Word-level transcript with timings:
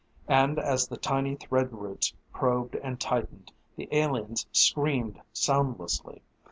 And 0.27 0.57
as 0.57 0.87
the 0.87 0.97
tiny 0.97 1.35
thread 1.35 1.71
roots 1.71 2.11
probed 2.33 2.73
and 2.73 2.99
tightened, 2.99 3.51
the 3.75 3.87
aliens 3.91 4.47
screamed 4.51 5.21
soundlessly. 5.31 6.23